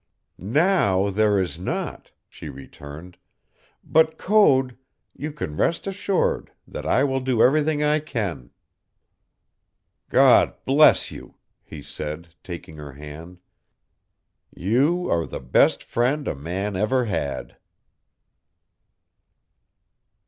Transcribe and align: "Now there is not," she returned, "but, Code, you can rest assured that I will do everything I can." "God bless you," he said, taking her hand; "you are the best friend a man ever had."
"Now 0.39 1.11
there 1.11 1.39
is 1.39 1.59
not," 1.59 2.09
she 2.27 2.49
returned, 2.49 3.17
"but, 3.83 4.17
Code, 4.17 4.75
you 5.15 5.31
can 5.31 5.55
rest 5.55 5.85
assured 5.85 6.51
that 6.67 6.87
I 6.87 7.03
will 7.03 7.19
do 7.19 7.43
everything 7.43 7.83
I 7.83 7.99
can." 7.99 8.49
"God 10.09 10.55
bless 10.65 11.11
you," 11.11 11.35
he 11.61 11.83
said, 11.83 12.29
taking 12.43 12.77
her 12.77 12.93
hand; 12.93 13.41
"you 14.55 15.07
are 15.07 15.27
the 15.27 15.39
best 15.39 15.83
friend 15.83 16.27
a 16.27 16.33
man 16.33 16.75
ever 16.75 17.05
had." 17.05 17.57